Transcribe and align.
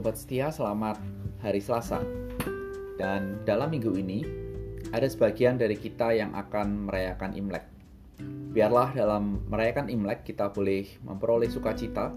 Sobat 0.00 0.16
setia, 0.16 0.48
selamat 0.48 0.96
hari 1.44 1.60
Selasa. 1.60 2.00
Dan 2.96 3.44
dalam 3.44 3.68
minggu 3.68 3.92
ini, 4.00 4.24
ada 4.96 5.04
sebagian 5.04 5.60
dari 5.60 5.76
kita 5.76 6.16
yang 6.16 6.32
akan 6.32 6.88
merayakan 6.88 7.36
Imlek. 7.36 7.68
Biarlah 8.56 8.96
dalam 8.96 9.44
merayakan 9.52 9.92
Imlek 9.92 10.24
kita 10.24 10.48
boleh 10.56 10.88
memperoleh 11.04 11.52
sukacita 11.52 12.16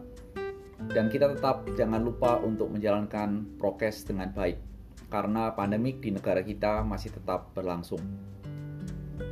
dan 0.95 1.11
kita 1.11 1.35
tetap 1.35 1.67
jangan 1.75 2.07
lupa 2.07 2.39
untuk 2.39 2.71
menjalankan 2.71 3.51
prokes 3.59 4.07
dengan 4.07 4.31
baik 4.31 4.63
karena 5.11 5.51
pandemik 5.51 5.99
di 5.99 6.15
negara 6.15 6.39
kita 6.39 6.87
masih 6.87 7.11
tetap 7.11 7.51
berlangsung. 7.51 7.99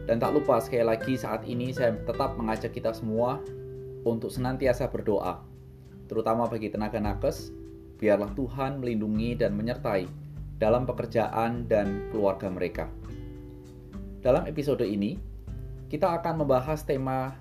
Dan 0.03 0.19
tak 0.19 0.35
lupa 0.35 0.59
sekali 0.59 0.83
lagi 0.83 1.15
saat 1.15 1.47
ini 1.47 1.71
saya 1.71 1.95
tetap 2.03 2.35
mengajak 2.35 2.75
kita 2.75 2.91
semua 2.91 3.39
untuk 4.03 4.27
senantiasa 4.27 4.91
berdoa, 4.91 5.39
terutama 6.11 6.51
bagi 6.51 6.67
tenaga 6.67 6.99
nakes 6.99 7.60
biarlah 8.01 8.33
Tuhan 8.33 8.81
melindungi 8.81 9.37
dan 9.37 9.53
menyertai 9.53 10.09
dalam 10.57 10.89
pekerjaan 10.89 11.69
dan 11.69 12.09
keluarga 12.09 12.49
mereka. 12.49 12.89
Dalam 14.25 14.49
episode 14.49 14.81
ini, 14.85 15.17
kita 15.89 16.17
akan 16.17 16.45
membahas 16.45 16.81
tema 16.81 17.37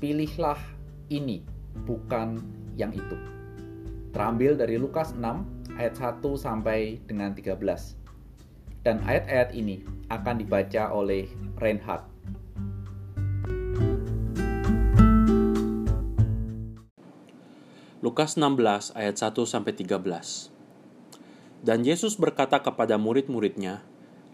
Pilihlah 0.00 0.58
ini, 1.12 1.44
bukan 1.84 2.40
yang 2.76 2.90
itu. 2.96 3.16
Terambil 4.12 4.56
dari 4.58 4.76
Lukas 4.76 5.16
6 5.16 5.24
ayat 5.80 5.94
1 5.96 6.20
sampai 6.36 7.00
dengan 7.08 7.32
13. 7.32 7.96
Dan 8.84 9.00
ayat-ayat 9.06 9.56
ini 9.56 9.80
akan 10.12 10.42
dibaca 10.42 10.92
oleh 10.92 11.30
Reinhard. 11.56 12.11
Lukas 18.12 18.36
16 18.36 18.92
ayat 18.92 19.16
1 19.16 19.32
sampai 19.48 19.72
13. 19.72 20.52
Dan 21.64 21.80
Yesus 21.80 22.20
berkata 22.20 22.60
kepada 22.60 23.00
murid-muridnya, 23.00 23.80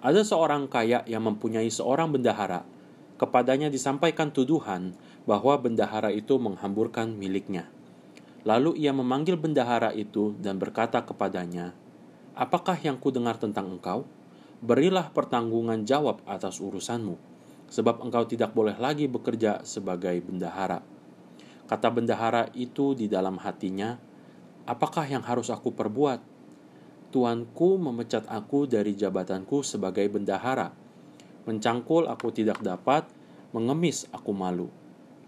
ada 0.02 0.26
seorang 0.26 0.66
kaya 0.66 1.06
yang 1.06 1.22
mempunyai 1.22 1.70
seorang 1.70 2.10
bendahara. 2.10 2.66
Kepadanya 3.22 3.70
disampaikan 3.70 4.34
tuduhan 4.34 4.98
bahwa 5.30 5.54
bendahara 5.62 6.10
itu 6.10 6.42
menghamburkan 6.42 7.14
miliknya. 7.14 7.70
Lalu 8.42 8.82
ia 8.82 8.90
memanggil 8.90 9.38
bendahara 9.38 9.94
itu 9.94 10.34
dan 10.42 10.58
berkata 10.58 11.06
kepadanya, 11.06 11.70
Apakah 12.34 12.74
yang 12.82 12.98
kudengar 12.98 13.38
tentang 13.38 13.78
engkau? 13.78 14.10
Berilah 14.58 15.14
pertanggungan 15.14 15.86
jawab 15.86 16.18
atas 16.26 16.58
urusanmu, 16.58 17.14
sebab 17.70 18.02
engkau 18.02 18.26
tidak 18.26 18.50
boleh 18.58 18.74
lagi 18.74 19.06
bekerja 19.06 19.62
sebagai 19.62 20.18
bendahara. 20.18 20.97
Kata 21.69 21.92
bendahara 21.92 22.48
itu 22.56 22.97
di 22.97 23.12
dalam 23.12 23.36
hatinya, 23.36 24.00
"Apakah 24.64 25.05
yang 25.05 25.20
harus 25.20 25.52
aku 25.52 25.77
perbuat? 25.77 26.16
Tuanku 27.12 27.77
memecat 27.77 28.25
aku 28.25 28.64
dari 28.64 28.97
jabatanku 28.97 29.60
sebagai 29.60 30.08
bendahara. 30.08 30.72
Mencangkul 31.44 32.08
aku 32.08 32.33
tidak 32.33 32.64
dapat, 32.64 33.05
mengemis 33.52 34.08
aku 34.16 34.33
malu. 34.33 34.72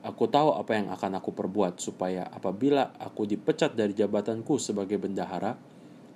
Aku 0.01 0.33
tahu 0.33 0.57
apa 0.57 0.81
yang 0.81 0.89
akan 0.89 1.21
aku 1.21 1.37
perbuat 1.37 1.77
supaya 1.77 2.25
apabila 2.33 2.97
aku 2.97 3.29
dipecat 3.29 3.77
dari 3.77 3.93
jabatanku 3.93 4.57
sebagai 4.57 4.97
bendahara, 4.97 5.61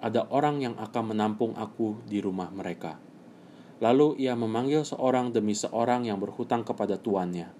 ada 0.00 0.24
orang 0.32 0.64
yang 0.64 0.74
akan 0.80 1.12
menampung 1.12 1.52
aku 1.52 2.00
di 2.08 2.24
rumah 2.24 2.48
mereka." 2.48 2.96
Lalu 3.84 4.24
ia 4.24 4.32
memanggil 4.32 4.88
seorang 4.88 5.36
demi 5.36 5.52
seorang 5.52 6.08
yang 6.08 6.16
berhutang 6.16 6.64
kepada 6.64 6.96
tuannya. 6.96 7.52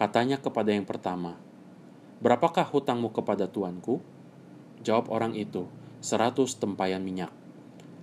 Katanya 0.00 0.40
kepada 0.40 0.72
yang 0.72 0.88
pertama, 0.88 1.36
Berapakah 2.22 2.70
hutangmu 2.70 3.10
kepada 3.10 3.50
tuanku? 3.50 3.98
Jawab 4.86 5.10
orang 5.10 5.34
itu, 5.34 5.66
seratus 5.98 6.54
tempayan 6.54 7.02
minyak. 7.02 7.34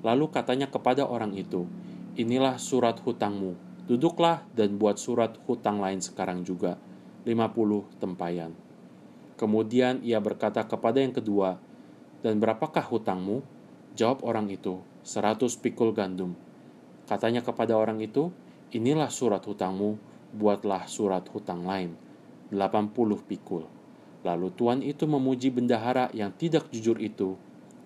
Lalu 0.04 0.28
katanya 0.28 0.68
kepada 0.68 1.08
orang 1.08 1.32
itu, 1.40 1.72
inilah 2.20 2.60
surat 2.60 3.00
hutangmu, 3.00 3.56
duduklah 3.88 4.44
dan 4.52 4.76
buat 4.76 5.00
surat 5.00 5.40
hutang 5.48 5.80
lain 5.80 6.04
sekarang 6.04 6.44
juga, 6.44 6.76
lima 7.24 7.48
puluh 7.48 7.88
tempayan. 8.04 8.52
Kemudian 9.40 10.04
ia 10.04 10.20
berkata 10.20 10.68
kepada 10.68 11.00
yang 11.00 11.16
kedua, 11.16 11.56
dan 12.20 12.44
berapakah 12.44 12.84
hutangmu? 12.84 13.40
Jawab 13.96 14.28
orang 14.28 14.52
itu, 14.52 14.84
seratus 15.00 15.56
pikul 15.56 15.96
gandum. 15.96 16.36
Katanya 17.08 17.40
kepada 17.40 17.80
orang 17.80 18.04
itu, 18.04 18.36
inilah 18.76 19.08
surat 19.08 19.40
hutangmu, 19.48 19.96
buatlah 20.36 20.92
surat 20.92 21.24
hutang 21.32 21.64
lain, 21.64 21.96
delapan 22.52 22.92
puluh 22.92 23.24
pikul. 23.24 23.79
Lalu 24.24 24.48
tuan 24.52 24.80
itu 24.84 25.08
memuji 25.08 25.48
bendahara 25.48 26.12
yang 26.12 26.36
tidak 26.36 26.68
jujur 26.74 27.00
itu 27.00 27.40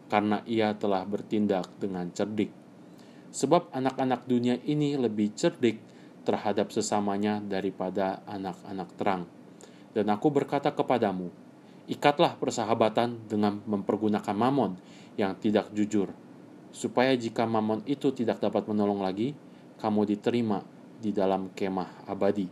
karena 0.10 0.42
ia 0.46 0.74
telah 0.78 1.06
bertindak 1.06 1.70
dengan 1.78 2.10
cerdik. 2.14 2.50
Sebab 3.34 3.74
anak-anak 3.74 4.30
dunia 4.30 4.62
ini 4.62 4.94
lebih 4.94 5.34
cerdik 5.34 5.82
terhadap 6.22 6.70
sesamanya 6.70 7.42
daripada 7.42 8.22
anak-anak 8.30 8.90
terang. 8.94 9.24
Dan 9.94 10.10
aku 10.10 10.30
berkata 10.34 10.74
kepadamu, 10.74 11.30
ikatlah 11.90 12.38
persahabatan 12.38 13.26
dengan 13.26 13.62
mempergunakan 13.66 14.34
mamon 14.34 14.78
yang 15.18 15.38
tidak 15.38 15.70
jujur, 15.74 16.10
supaya 16.74 17.14
jika 17.14 17.46
mamon 17.46 17.86
itu 17.86 18.10
tidak 18.14 18.42
dapat 18.42 18.66
menolong 18.66 19.02
lagi, 19.06 19.38
kamu 19.78 20.10
diterima 20.10 20.66
di 20.98 21.14
dalam 21.14 21.52
kemah 21.54 22.10
abadi. 22.10 22.48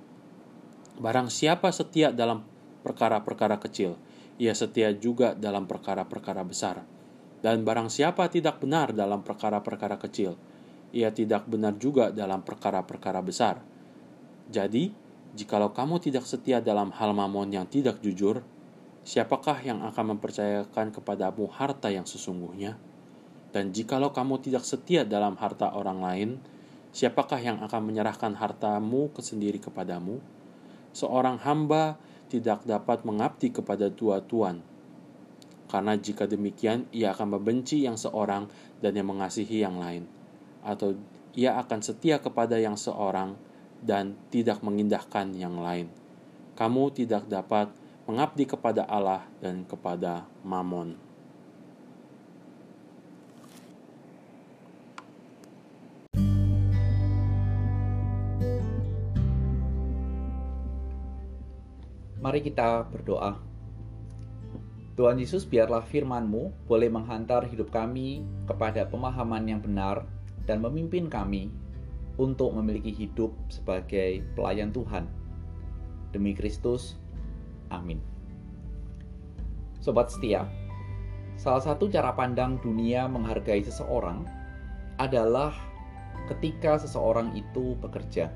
Barang 1.01 1.31
siapa 1.33 1.71
setia 1.73 2.13
dalam 2.13 2.50
perkara-perkara 2.81 3.57
kecil, 3.61 3.97
ia 4.41 4.53
setia 4.57 4.93
juga 4.93 5.37
dalam 5.37 5.69
perkara-perkara 5.69 6.41
besar. 6.41 6.81
Dan 7.41 7.65
barang 7.65 7.89
siapa 7.89 8.29
tidak 8.29 8.61
benar 8.61 8.93
dalam 8.93 9.25
perkara-perkara 9.25 9.97
kecil, 9.97 10.37
ia 10.93 11.09
tidak 11.09 11.49
benar 11.49 11.73
juga 11.79 12.13
dalam 12.13 12.45
perkara-perkara 12.45 13.21
besar. 13.25 13.61
Jadi, 14.51 14.93
jikalau 15.33 15.71
kamu 15.71 16.03
tidak 16.03 16.27
setia 16.27 16.59
dalam 16.59 16.91
hal 16.93 17.15
mamon 17.15 17.49
yang 17.49 17.65
tidak 17.65 18.03
jujur, 18.03 18.43
siapakah 19.01 19.57
yang 19.63 19.81
akan 19.87 20.17
mempercayakan 20.17 20.93
kepadamu 20.93 21.49
harta 21.49 21.89
yang 21.89 22.05
sesungguhnya? 22.05 22.77
Dan 23.51 23.75
jikalau 23.75 24.15
kamu 24.15 24.39
tidak 24.39 24.63
setia 24.63 25.03
dalam 25.03 25.35
harta 25.35 25.71
orang 25.75 25.99
lain, 25.99 26.29
siapakah 26.95 27.39
yang 27.39 27.57
akan 27.63 27.81
menyerahkan 27.83 28.35
hartamu 28.35 29.11
sendiri 29.19 29.59
kepadamu? 29.59 30.19
Seorang 30.91 31.39
hamba 31.43 31.95
tidak 32.31 32.63
dapat 32.63 33.03
mengabdi 33.03 33.51
kepada 33.51 33.91
dua 33.91 34.23
tuan. 34.23 34.63
Karena 35.67 35.99
jika 35.99 36.23
demikian, 36.23 36.87
ia 36.95 37.11
akan 37.11 37.35
membenci 37.35 37.83
yang 37.83 37.99
seorang 37.99 38.47
dan 38.79 38.95
yang 38.95 39.11
mengasihi 39.11 39.59
yang 39.59 39.75
lain. 39.75 40.07
Atau 40.63 40.95
ia 41.35 41.59
akan 41.59 41.83
setia 41.83 42.23
kepada 42.23 42.55
yang 42.55 42.79
seorang 42.79 43.35
dan 43.83 44.15
tidak 44.31 44.63
mengindahkan 44.63 45.35
yang 45.35 45.59
lain. 45.59 45.91
Kamu 46.55 46.91
tidak 46.95 47.27
dapat 47.27 47.71
mengabdi 48.07 48.47
kepada 48.47 48.87
Allah 48.87 49.23
dan 49.39 49.63
kepada 49.67 50.27
Mamon. 50.43 51.10
Mari 62.31 62.47
kita 62.47 62.87
berdoa. 62.87 63.35
Tuhan 64.95 65.19
Yesus, 65.19 65.43
biarlah 65.43 65.83
firman-Mu 65.83 66.63
boleh 66.63 66.87
menghantar 66.87 67.43
hidup 67.43 67.75
kami 67.75 68.23
kepada 68.47 68.87
pemahaman 68.87 69.51
yang 69.51 69.59
benar 69.59 70.07
dan 70.47 70.63
memimpin 70.63 71.11
kami 71.11 71.51
untuk 72.15 72.55
memiliki 72.55 72.87
hidup 72.87 73.35
sebagai 73.51 74.23
pelayan 74.31 74.71
Tuhan. 74.71 75.11
Demi 76.15 76.31
Kristus, 76.31 76.95
amin. 77.67 77.99
Sobat 79.83 80.07
setia, 80.07 80.47
salah 81.35 81.59
satu 81.59 81.91
cara 81.91 82.15
pandang 82.15 82.55
dunia 82.63 83.11
menghargai 83.11 83.59
seseorang 83.59 84.23
adalah 85.03 85.51
ketika 86.31 86.79
seseorang 86.79 87.35
itu 87.35 87.75
bekerja. 87.83 88.31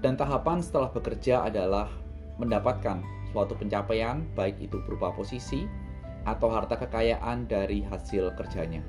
Dan 0.00 0.16
tahapan 0.16 0.64
setelah 0.64 0.88
bekerja 0.88 1.44
adalah 1.44 2.03
mendapatkan 2.38 3.02
suatu 3.30 3.54
pencapaian, 3.58 4.22
baik 4.38 4.58
itu 4.62 4.78
berupa 4.86 5.10
posisi 5.14 5.66
atau 6.24 6.48
harta 6.48 6.78
kekayaan 6.78 7.44
dari 7.50 7.84
hasil 7.84 8.32
kerjanya. 8.38 8.80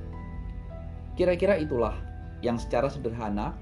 Kira-kira 1.19 1.59
itulah 1.59 1.95
yang 2.43 2.59
secara 2.59 2.91
sederhana 2.91 3.55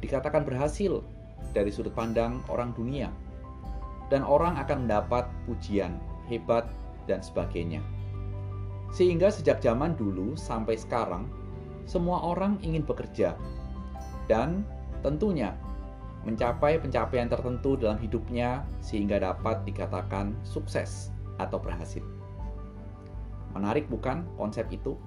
dikatakan 0.00 0.44
berhasil 0.44 1.04
dari 1.52 1.72
sudut 1.72 1.92
pandang 1.92 2.44
orang 2.52 2.72
dunia, 2.76 3.08
dan 4.12 4.22
orang 4.22 4.56
akan 4.60 4.86
mendapat 4.86 5.26
pujian, 5.48 5.96
hebat, 6.28 6.68
dan 7.08 7.22
sebagainya. 7.24 7.80
Sehingga 8.92 9.32
sejak 9.32 9.60
zaman 9.60 9.98
dulu 9.98 10.36
sampai 10.38 10.78
sekarang, 10.78 11.26
semua 11.86 12.22
orang 12.22 12.58
ingin 12.62 12.82
bekerja, 12.82 13.34
dan 14.30 14.66
tentunya 15.00 15.54
mencapai 16.26 16.82
pencapaian 16.82 17.30
tertentu 17.30 17.78
dalam 17.78 18.02
hidupnya 18.02 18.66
sehingga 18.82 19.22
dapat 19.22 19.62
dikatakan 19.62 20.34
sukses 20.42 21.14
atau 21.38 21.62
berhasil. 21.62 22.02
Menarik 23.54 23.86
bukan 23.86 24.26
konsep 24.34 24.66
itu? 24.74 24.98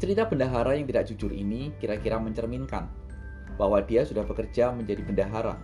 Cerita 0.00 0.24
bendahara 0.24 0.74
yang 0.74 0.88
tidak 0.88 1.12
jujur 1.12 1.30
ini 1.30 1.70
kira-kira 1.78 2.16
mencerminkan 2.16 2.88
bahwa 3.60 3.78
dia 3.84 4.02
sudah 4.02 4.24
bekerja 4.24 4.72
menjadi 4.72 5.04
bendahara. 5.04 5.60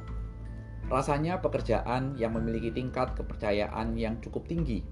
Rasanya 0.86 1.40
pekerjaan 1.40 2.14
yang 2.20 2.36
memiliki 2.36 2.70
tingkat 2.70 3.16
kepercayaan 3.16 3.96
yang 3.96 4.20
cukup 4.22 4.46
tinggi 4.46 4.84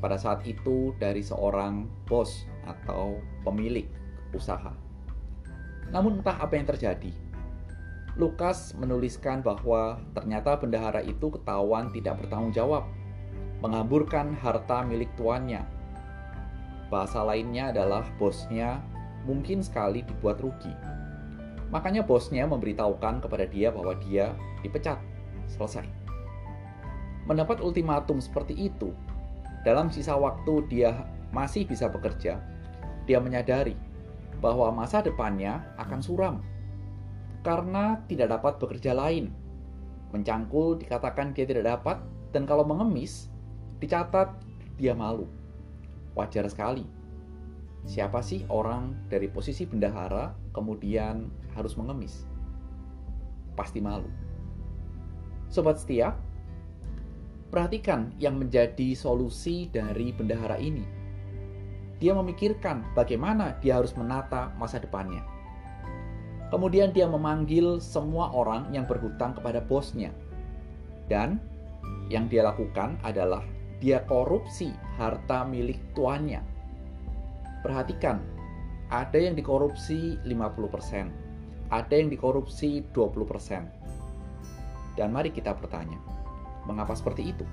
pada 0.00 0.16
saat 0.16 0.44
itu 0.46 0.92
dari 1.00 1.20
seorang 1.24 1.88
bos 2.08 2.44
atau 2.64 3.18
pemilik 3.44 3.88
usaha. 4.32 4.72
Namun 5.90 6.22
entah 6.22 6.38
apa 6.38 6.54
yang 6.54 6.68
terjadi. 6.68 7.12
Lukas 8.18 8.74
menuliskan 8.74 9.42
bahwa 9.44 10.02
ternyata 10.16 10.58
bendahara 10.58 11.04
itu 11.04 11.30
ketahuan 11.30 11.92
tidak 11.94 12.18
bertanggung 12.22 12.50
jawab, 12.50 12.88
menghamburkan 13.62 14.34
harta 14.38 14.82
milik 14.82 15.12
tuannya 15.14 15.62
Bahasa 16.90 17.22
lainnya 17.22 17.70
adalah 17.70 18.02
bosnya 18.18 18.82
mungkin 19.22 19.62
sekali 19.62 20.02
dibuat 20.02 20.42
rugi. 20.42 20.74
Makanya 21.70 22.02
bosnya 22.02 22.50
memberitahukan 22.50 23.22
kepada 23.22 23.46
dia 23.46 23.70
bahwa 23.70 23.94
dia 24.02 24.34
dipecat. 24.66 24.98
Selesai. 25.46 25.86
Mendapat 27.30 27.62
ultimatum 27.62 28.18
seperti 28.18 28.58
itu, 28.58 28.90
dalam 29.62 29.86
sisa 29.86 30.18
waktu 30.18 30.66
dia 30.66 31.06
masih 31.30 31.62
bisa 31.62 31.86
bekerja, 31.86 32.42
dia 33.06 33.18
menyadari 33.22 33.78
bahwa 34.42 34.74
masa 34.74 34.98
depannya 34.98 35.62
akan 35.78 36.02
suram 36.02 36.42
karena 37.40 38.00
tidak 38.06 38.36
dapat 38.36 38.60
bekerja 38.60 38.92
lain. 38.92 39.32
Mencangkul 40.12 40.76
dikatakan 40.80 41.32
dia 41.32 41.46
tidak 41.46 41.78
dapat, 41.78 42.02
dan 42.34 42.44
kalau 42.44 42.66
mengemis, 42.66 43.30
dicatat 43.78 44.34
dia 44.76 44.92
malu. 44.92 45.26
Wajar 46.14 46.46
sekali. 46.50 46.84
Siapa 47.88 48.20
sih 48.20 48.44
orang 48.52 48.92
dari 49.08 49.32
posisi 49.32 49.64
bendahara 49.64 50.36
kemudian 50.52 51.32
harus 51.56 51.78
mengemis? 51.80 52.28
Pasti 53.56 53.80
malu. 53.80 54.10
Sobat 55.48 55.80
setia, 55.80 56.12
perhatikan 57.48 58.14
yang 58.20 58.36
menjadi 58.36 58.92
solusi 58.94 59.66
dari 59.72 60.12
bendahara 60.12 60.60
ini. 60.60 60.84
Dia 62.00 62.16
memikirkan 62.16 62.96
bagaimana 62.96 63.58
dia 63.60 63.76
harus 63.76 63.92
menata 63.96 64.52
masa 64.56 64.80
depannya. 64.80 65.39
Kemudian 66.50 66.90
dia 66.90 67.06
memanggil 67.06 67.78
semua 67.78 68.34
orang 68.34 68.74
yang 68.74 68.82
berhutang 68.84 69.38
kepada 69.38 69.62
bosnya. 69.62 70.10
Dan 71.06 71.38
yang 72.10 72.26
dia 72.26 72.42
lakukan 72.42 72.98
adalah 73.06 73.46
dia 73.78 74.02
korupsi 74.04 74.74
harta 74.98 75.46
milik 75.46 75.78
tuannya. 75.94 76.42
Perhatikan, 77.62 78.18
ada 78.90 79.14
yang 79.14 79.38
dikorupsi 79.38 80.18
50%, 80.26 81.70
ada 81.70 81.94
yang 81.94 82.10
dikorupsi 82.10 82.82
20%. 82.90 84.98
Dan 84.98 85.14
mari 85.14 85.30
kita 85.30 85.54
bertanya, 85.54 86.02
mengapa 86.66 86.98
seperti 86.98 87.30
itu? 87.30 87.46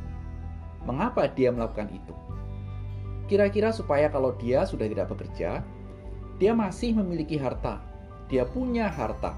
Mengapa 0.89 1.29
dia 1.29 1.53
melakukan 1.53 1.93
itu? 1.93 2.13
Kira-kira 3.29 3.69
supaya 3.69 4.09
kalau 4.09 4.33
dia 4.41 4.65
sudah 4.65 4.89
tidak 4.89 5.13
bekerja, 5.13 5.61
dia 6.41 6.51
masih 6.57 6.97
memiliki 6.97 7.37
harta, 7.37 7.77
dia 8.27 8.43
punya 8.47 8.91
harta. 8.91 9.35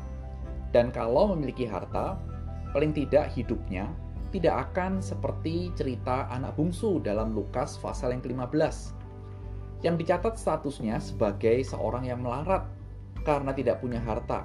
Dan 0.69 0.94
kalau 0.94 1.33
memiliki 1.33 1.65
harta, 1.65 2.18
paling 2.74 2.94
tidak 2.94 3.33
hidupnya 3.33 3.89
tidak 4.30 4.69
akan 4.69 5.01
seperti 5.01 5.74
cerita 5.74 6.30
anak 6.30 6.53
bungsu 6.53 7.01
dalam 7.01 7.33
Lukas 7.33 7.81
pasal 7.81 8.13
yang 8.13 8.21
ke-15 8.21 9.00
yang 9.80 9.95
dicatat 9.95 10.36
statusnya 10.36 11.00
sebagai 11.00 11.63
seorang 11.63 12.03
yang 12.03 12.19
melarat 12.19 12.68
karena 13.24 13.56
tidak 13.56 13.80
punya 13.80 14.00
harta. 14.03 14.44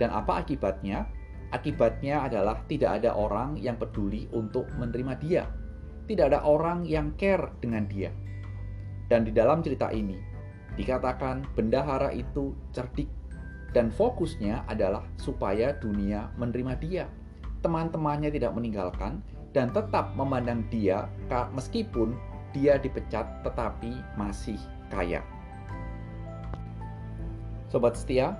Dan 0.00 0.12
apa 0.12 0.40
akibatnya? 0.44 1.08
Akibatnya 1.52 2.26
adalah 2.26 2.58
tidak 2.66 3.00
ada 3.00 3.14
orang 3.14 3.60
yang 3.60 3.78
peduli 3.78 4.26
untuk 4.32 4.66
menerima 4.76 5.14
dia. 5.20 5.44
Tidak 6.08 6.24
ada 6.32 6.42
orang 6.44 6.88
yang 6.88 7.14
care 7.20 7.52
dengan 7.60 7.86
dia. 7.86 8.10
Dan 9.06 9.22
di 9.22 9.32
dalam 9.32 9.62
cerita 9.62 9.92
ini 9.94 10.18
dikatakan 10.76 11.46
bendahara 11.56 12.12
itu 12.12 12.52
cerdik 12.74 13.08
dan 13.76 13.92
fokusnya 13.92 14.64
adalah 14.72 15.04
supaya 15.20 15.76
dunia 15.76 16.32
menerima 16.40 16.72
dia 16.80 17.04
teman-temannya 17.60 18.32
tidak 18.32 18.56
meninggalkan 18.56 19.20
dan 19.52 19.68
tetap 19.68 20.16
memandang 20.16 20.64
dia 20.72 21.04
meskipun 21.52 22.16
dia 22.56 22.80
dipecat 22.80 23.44
tetapi 23.44 24.00
masih 24.16 24.56
kaya. 24.88 25.20
Sobat 27.68 27.98
setia, 27.98 28.38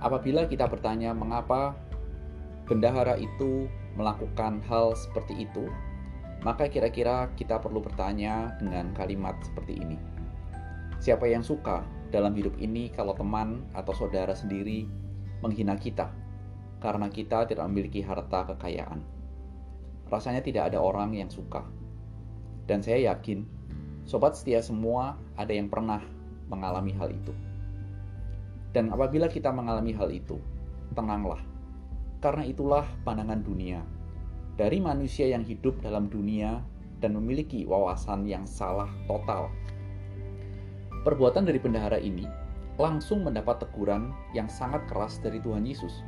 apabila 0.00 0.48
kita 0.48 0.66
bertanya 0.66 1.12
mengapa 1.14 1.76
bendahara 2.66 3.14
itu 3.20 3.68
melakukan 3.94 4.64
hal 4.66 4.96
seperti 4.96 5.46
itu, 5.46 5.68
maka 6.42 6.66
kira-kira 6.66 7.30
kita 7.38 7.60
perlu 7.60 7.78
bertanya 7.78 8.56
dengan 8.58 8.90
kalimat 8.96 9.36
seperti 9.44 9.78
ini. 9.78 10.00
Siapa 10.98 11.28
yang 11.28 11.44
suka 11.44 11.84
dalam 12.14 12.38
hidup 12.38 12.54
ini 12.62 12.94
kalau 12.94 13.18
teman 13.18 13.66
atau 13.74 13.90
saudara 13.90 14.38
sendiri 14.38 14.86
menghina 15.42 15.74
kita? 15.74 16.14
karena 16.84 17.08
kita 17.08 17.48
tidak 17.48 17.64
memiliki 17.64 18.04
harta 18.04 18.44
kekayaan. 18.52 19.00
Rasanya 20.12 20.44
tidak 20.44 20.68
ada 20.68 20.84
orang 20.84 21.16
yang 21.16 21.32
suka. 21.32 21.64
Dan 22.68 22.84
saya 22.84 23.08
yakin, 23.08 23.48
sobat 24.04 24.36
setia 24.36 24.60
semua 24.60 25.16
ada 25.40 25.56
yang 25.56 25.72
pernah 25.72 26.04
mengalami 26.52 26.92
hal 26.92 27.08
itu. 27.08 27.32
Dan 28.76 28.92
apabila 28.92 29.32
kita 29.32 29.48
mengalami 29.48 29.96
hal 29.96 30.12
itu, 30.12 30.36
tenanglah. 30.92 31.40
Karena 32.20 32.44
itulah 32.44 32.84
pandangan 33.00 33.40
dunia. 33.40 33.80
Dari 34.60 34.76
manusia 34.76 35.24
yang 35.24 35.40
hidup 35.40 35.80
dalam 35.80 36.12
dunia 36.12 36.60
dan 37.00 37.16
memiliki 37.16 37.64
wawasan 37.64 38.28
yang 38.28 38.44
salah 38.44 38.92
total. 39.08 39.48
Perbuatan 41.04 41.44
dari 41.44 41.60
bendahara 41.60 42.00
ini 42.00 42.24
langsung 42.80 43.22
mendapat 43.22 43.60
teguran 43.60 44.10
yang 44.32 44.48
sangat 44.48 44.88
keras 44.88 45.20
dari 45.20 45.36
Tuhan 45.38 45.68
Yesus 45.68 46.00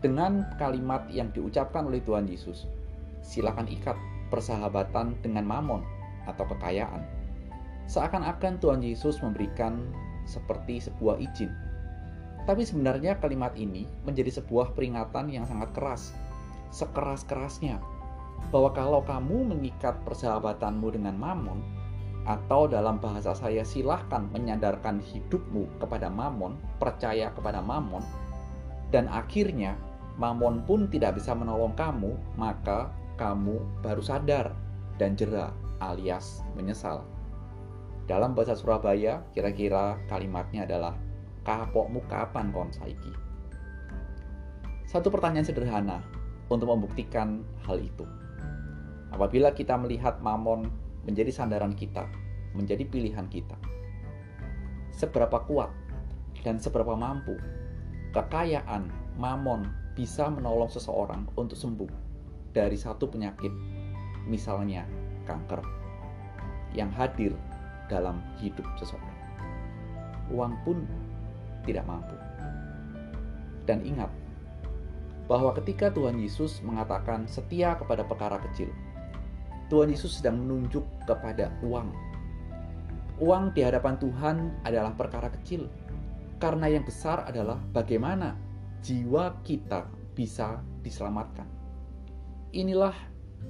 dengan 0.00 0.48
kalimat 0.56 1.04
yang 1.12 1.28
diucapkan 1.36 1.84
oleh 1.84 2.00
Tuhan 2.00 2.24
Yesus. 2.24 2.64
Silakan 3.20 3.68
ikat 3.68 3.96
persahabatan 4.32 5.20
dengan 5.20 5.44
mamon 5.44 5.84
atau 6.24 6.48
kekayaan. 6.48 7.04
Seakan-akan 7.86 8.58
Tuhan 8.64 8.80
Yesus 8.80 9.20
memberikan 9.22 9.92
seperti 10.24 10.82
sebuah 10.82 11.22
izin. 11.22 11.52
Tapi 12.48 12.62
sebenarnya 12.62 13.18
kalimat 13.18 13.54
ini 13.58 13.86
menjadi 14.06 14.40
sebuah 14.42 14.74
peringatan 14.74 15.30
yang 15.30 15.44
sangat 15.46 15.70
keras. 15.74 16.16
Sekeras-kerasnya 16.70 17.78
bahwa 18.50 18.70
kalau 18.74 19.02
kamu 19.02 19.54
mengikat 19.54 19.98
persahabatanmu 20.06 20.86
dengan 20.94 21.18
mamon, 21.18 21.62
atau 22.26 22.66
dalam 22.66 22.98
bahasa 22.98 23.32
saya 23.32 23.62
silahkan 23.62 24.26
menyadarkan 24.34 24.98
hidupmu 24.98 25.78
kepada 25.78 26.10
mamon, 26.10 26.58
percaya 26.82 27.30
kepada 27.32 27.62
mamon, 27.62 28.02
dan 28.90 29.06
akhirnya 29.06 29.78
Mamon 30.16 30.64
pun 30.64 30.88
tidak 30.88 31.20
bisa 31.20 31.36
menolong 31.36 31.76
kamu, 31.76 32.16
maka 32.40 32.88
kamu 33.20 33.60
baru 33.84 34.00
sadar 34.00 34.56
dan 34.96 35.12
jera 35.12 35.52
alias 35.84 36.40
menyesal. 36.56 37.04
Dalam 38.08 38.32
bahasa 38.32 38.56
Surabaya, 38.56 39.20
kira-kira 39.36 40.00
kalimatnya 40.08 40.64
adalah 40.64 40.96
kapokmu 41.44 42.00
kapan 42.08 42.48
kon 42.48 42.72
saiki? 42.72 43.12
Satu 44.88 45.12
pertanyaan 45.12 45.44
sederhana 45.44 46.00
untuk 46.48 46.72
membuktikan 46.72 47.44
hal 47.68 47.76
itu. 47.76 48.08
Apabila 49.12 49.52
kita 49.52 49.76
melihat 49.76 50.16
mamon 50.24 50.72
menjadi 51.06 51.30
sandaran 51.30 51.72
kita, 51.72 52.04
menjadi 52.52 52.82
pilihan 52.84 53.30
kita, 53.30 53.54
seberapa 54.90 55.40
kuat 55.46 55.70
dan 56.42 56.58
seberapa 56.58 56.98
mampu 56.98 57.38
kekayaan, 58.10 58.90
mamon 59.16 59.70
bisa 59.96 60.28
menolong 60.28 60.68
seseorang 60.68 61.24
untuk 61.38 61.56
sembuh 61.56 61.88
dari 62.52 62.76
satu 62.76 63.08
penyakit, 63.08 63.52
misalnya 64.28 64.84
kanker, 65.24 65.60
yang 66.72 66.88
hadir 66.92 67.32
dalam 67.86 68.20
hidup 68.40 68.66
seseorang. 68.80 69.16
Uang 70.32 70.58
pun 70.66 70.82
tidak 71.68 71.86
mampu. 71.86 72.16
Dan 73.66 73.82
ingat 73.82 74.10
bahwa 75.26 75.50
ketika 75.58 75.90
Tuhan 75.90 76.22
Yesus 76.22 76.62
mengatakan 76.62 77.26
setia 77.26 77.74
kepada 77.74 78.06
perkara 78.06 78.38
kecil, 78.50 78.70
Tuhan 79.66 79.90
Yesus 79.90 80.22
sedang 80.22 80.38
menunjuk 80.46 80.86
kepada 81.06 81.50
uang. 81.66 81.90
Uang 83.18 83.50
di 83.56 83.64
hadapan 83.64 83.96
Tuhan 83.98 84.36
adalah 84.62 84.92
perkara 84.94 85.32
kecil, 85.32 85.66
karena 86.38 86.68
yang 86.70 86.84
besar 86.84 87.24
adalah 87.26 87.58
bagaimana 87.72 88.36
jiwa 88.84 89.40
kita 89.42 89.88
bisa 90.14 90.60
diselamatkan. 90.84 91.48
Inilah 92.54 92.94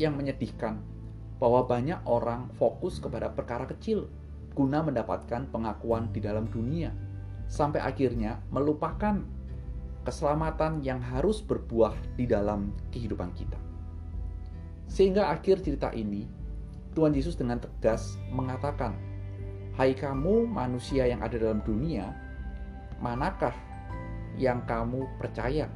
yang 0.00 0.16
menyedihkan 0.16 0.80
bahwa 1.37 1.68
banyak 1.68 2.00
orang 2.08 2.49
fokus 2.56 2.96
kepada 2.96 3.28
perkara 3.28 3.68
kecil 3.68 4.08
guna 4.56 4.80
mendapatkan 4.80 5.52
pengakuan 5.52 6.08
di 6.14 6.25
dalam 6.25 6.49
dunia, 6.49 6.88
sampai 7.44 7.85
akhirnya 7.85 8.40
melupakan 8.49 9.20
keselamatan 10.06 10.80
yang 10.80 11.02
harus 11.02 11.44
berbuah 11.44 11.92
di 12.16 12.25
dalam 12.25 12.73
kehidupan 12.94 13.37
kita. 13.37 13.65
Sehingga 14.86 15.34
akhir 15.34 15.66
cerita 15.66 15.90
ini, 15.92 16.26
Tuhan 16.96 17.12
Yesus 17.12 17.36
dengan 17.36 17.60
tegas 17.60 18.16
mengatakan, 18.32 18.96
"Hai 19.76 19.92
kamu 19.92 20.48
manusia 20.48 21.04
yang 21.04 21.20
ada 21.20 21.36
dalam 21.36 21.60
dunia, 21.60 22.08
manakah 23.02 23.52
yang 24.40 24.64
kamu 24.64 25.04
percaya? 25.20 25.68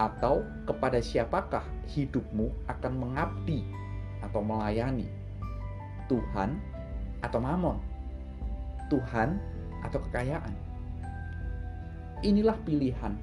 Atau 0.00 0.42
kepada 0.66 0.98
siapakah 0.98 1.62
hidupmu 1.92 2.50
akan 2.66 2.92
mengabdi 2.96 3.62
atau 4.24 4.40
melayani? 4.40 5.06
Tuhan 6.08 6.56
atau 7.20 7.38
mamon? 7.38 7.76
Tuhan 8.88 9.36
atau 9.84 10.00
kekayaan?" 10.08 10.54
Inilah 12.24 12.56
pilihan 12.64 13.20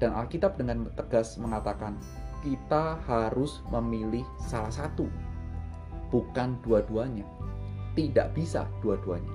dan 0.00 0.10
Alkitab 0.16 0.56
dengan 0.56 0.88
tegas 0.96 1.36
mengatakan 1.36 2.00
kita 2.42 3.02
harus 3.06 3.60
memilih 3.70 4.22
salah 4.38 4.70
satu 4.70 5.08
bukan 6.08 6.56
dua-duanya. 6.64 7.24
Tidak 7.96 8.32
bisa 8.32 8.66
dua-duanya. 8.80 9.32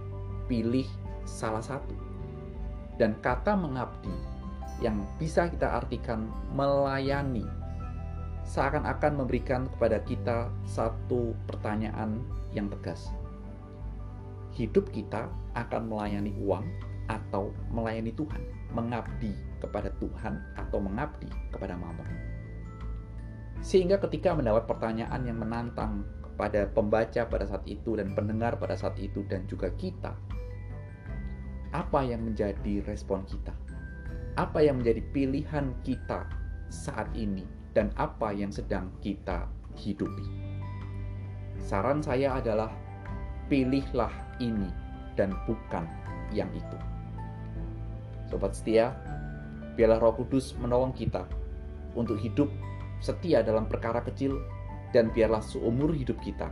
Pilih 0.49 0.87
salah 1.27 1.63
satu. 1.63 1.95
Dan 2.97 3.17
kata 3.19 3.57
mengabdi 3.57 4.13
yang 4.81 5.01
bisa 5.17 5.49
kita 5.49 5.81
artikan 5.81 6.29
melayani 6.53 7.45
seakan-akan 8.43 9.23
memberikan 9.23 9.71
kepada 9.71 10.03
kita 10.03 10.51
satu 10.67 11.31
pertanyaan 11.47 12.19
yang 12.51 12.67
tegas. 12.67 13.11
Hidup 14.53 14.91
kita 14.91 15.31
akan 15.57 15.89
melayani 15.89 16.35
uang 16.43 16.67
atau 17.07 17.55
melayani 17.71 18.13
Tuhan, 18.13 18.43
mengabdi 18.75 19.33
kepada 19.63 19.89
Tuhan 19.97 20.43
atau 20.59 20.77
mengabdi 20.83 21.27
kepada 21.55 21.73
Mamon. 21.79 22.32
Sehingga 23.63 23.95
ketika 24.03 24.35
mendapat 24.35 24.67
pertanyaan 24.67 25.23
yang 25.23 25.39
menantang 25.39 26.03
pada 26.35 26.65
pembaca 26.67 27.23
pada 27.29 27.45
saat 27.45 27.63
itu 27.69 27.95
dan 27.95 28.11
pendengar 28.17 28.57
pada 28.57 28.75
saat 28.75 28.97
itu 28.97 29.23
dan 29.29 29.45
juga 29.45 29.69
kita. 29.77 30.11
Apa 31.73 32.05
yang 32.05 32.27
menjadi 32.27 32.85
respon 32.85 33.25
kita? 33.25 33.53
Apa 34.37 34.65
yang 34.65 34.81
menjadi 34.81 35.01
pilihan 35.13 35.73
kita 35.85 36.25
saat 36.69 37.09
ini 37.13 37.45
dan 37.73 37.93
apa 37.97 38.33
yang 38.33 38.49
sedang 38.49 38.89
kita 39.01 39.45
hidupi? 39.77 40.25
Saran 41.61 42.01
saya 42.01 42.41
adalah 42.41 42.73
pilihlah 43.47 44.11
ini 44.41 44.69
dan 45.13 45.33
bukan 45.45 45.85
yang 46.33 46.49
itu. 46.51 46.77
Sobat 48.29 48.57
setia, 48.57 48.97
biarlah 49.77 50.01
Roh 50.01 50.17
Kudus 50.17 50.57
menolong 50.57 50.93
kita 50.93 51.29
untuk 51.93 52.17
hidup 52.17 52.49
setia 53.03 53.43
dalam 53.43 53.67
perkara 53.67 53.99
kecil 53.99 54.39
dan 54.95 55.11
biarlah 55.11 55.43
seumur 55.43 55.91
hidup 55.91 56.15
kita, 56.23 56.47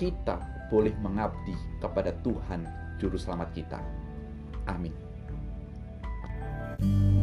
kita 0.00 0.40
boleh 0.72 0.96
mengabdi 1.04 1.52
kepada 1.84 2.16
Tuhan 2.24 2.64
Juru 2.96 3.20
Selamat 3.20 3.52
kita. 3.52 3.80
Amin. 4.66 4.96
thank 6.76 7.14
you 7.14 7.15